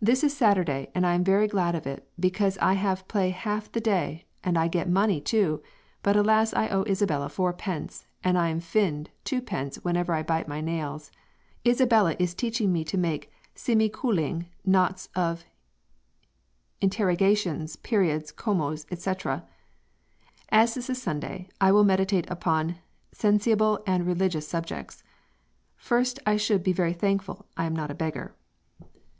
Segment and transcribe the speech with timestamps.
[0.00, 3.70] "This is Saturday and I am very glad of it because I have play half
[3.70, 5.62] the Day and I get money too
[6.02, 10.22] but alas I owe Isabella 4 pence for I am finned 2 pence whenever I
[10.22, 11.10] bite my nails.
[11.66, 15.44] Isabella is teaching me to make simmecoling nots of
[16.80, 19.44] interrigations peorids commoes, etc....
[20.48, 22.76] As this is Sunday I will meditate upon
[23.14, 25.04] Senciable and Religious subjects.
[25.76, 28.34] First I should be very thankful I am not a beggar."